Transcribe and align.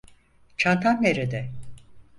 Çantam 0.57 1.03
nerede? 1.03 1.51